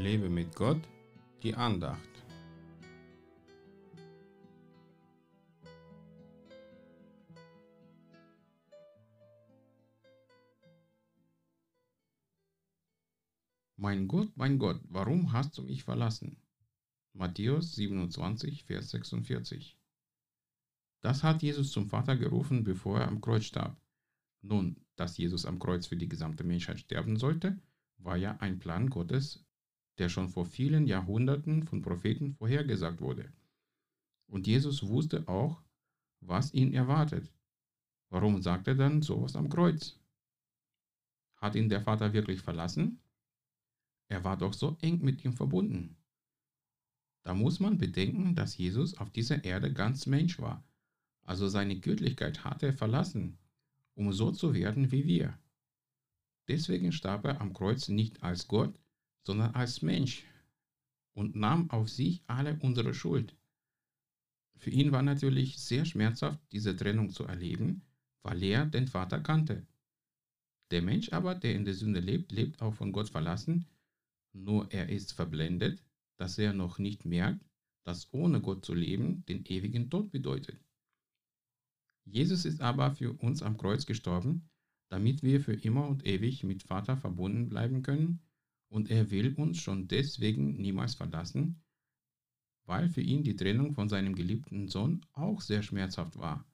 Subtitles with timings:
[0.00, 0.80] Lebe mit Gott,
[1.42, 2.08] die Andacht.
[13.76, 16.40] Mein Gott, mein Gott, warum hast du mich verlassen?
[17.12, 19.78] Matthäus 27, Vers 46.
[21.02, 23.78] Das hat Jesus zum Vater gerufen, bevor er am Kreuz starb.
[24.40, 27.60] Nun, dass Jesus am Kreuz für die gesamte Menschheit sterben sollte,
[27.98, 29.44] war ja ein Plan Gottes,
[30.00, 33.30] der schon vor vielen Jahrhunderten von Propheten vorhergesagt wurde.
[34.26, 35.62] Und Jesus wusste auch,
[36.20, 37.30] was ihn erwartet.
[38.08, 39.98] Warum sagt er dann sowas am Kreuz?
[41.36, 42.98] Hat ihn der Vater wirklich verlassen?
[44.08, 45.96] Er war doch so eng mit ihm verbunden.
[47.22, 50.64] Da muss man bedenken, dass Jesus auf dieser Erde ganz Mensch war,
[51.22, 53.38] also seine Göttlichkeit hatte er verlassen,
[53.94, 55.38] um so zu werden wie wir.
[56.48, 58.74] Deswegen starb er am Kreuz nicht als Gott,
[59.26, 60.24] sondern als Mensch
[61.14, 63.36] und nahm auf sich alle unsere Schuld.
[64.56, 67.82] Für ihn war natürlich sehr schmerzhaft, diese Trennung zu erleben,
[68.22, 69.66] weil er den Vater kannte.
[70.70, 73.66] Der Mensch aber, der in der Sünde lebt, lebt auch von Gott verlassen,
[74.32, 75.82] nur er ist verblendet,
[76.18, 77.44] dass er noch nicht merkt,
[77.84, 80.62] dass ohne Gott zu leben den ewigen Tod bedeutet.
[82.04, 84.48] Jesus ist aber für uns am Kreuz gestorben,
[84.90, 88.20] damit wir für immer und ewig mit Vater verbunden bleiben können,
[88.70, 91.60] und er will uns schon deswegen niemals verlassen,
[92.64, 96.46] weil für ihn die Trennung von seinem geliebten Sohn auch sehr schmerzhaft war.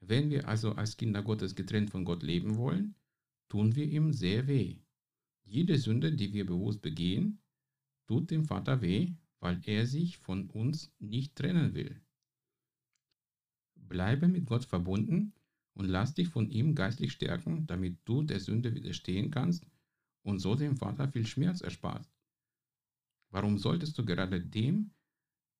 [0.00, 2.96] Wenn wir also als Kinder Gottes getrennt von Gott leben wollen,
[3.48, 4.80] tun wir ihm sehr weh.
[5.44, 7.40] Jede Sünde, die wir bewusst begehen,
[8.06, 12.00] tut dem Vater weh, weil er sich von uns nicht trennen will.
[13.76, 15.32] Bleibe mit Gott verbunden
[15.74, 19.64] und lass dich von ihm geistlich stärken, damit du der Sünde widerstehen kannst
[20.24, 22.10] und so dem Vater viel Schmerz ersparst.
[23.30, 24.90] Warum solltest du gerade dem,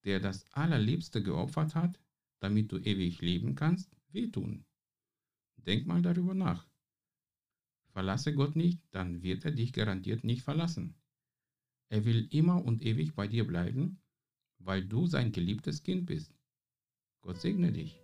[0.04, 2.00] der das Allerliebste geopfert hat,
[2.40, 4.64] damit du ewig leben kannst, wehtun?
[5.56, 6.66] Denk mal darüber nach.
[7.92, 10.94] Verlasse Gott nicht, dann wird er dich garantiert nicht verlassen.
[11.88, 14.00] Er will immer und ewig bei dir bleiben,
[14.58, 16.34] weil du sein geliebtes Kind bist.
[17.20, 18.03] Gott segne dich.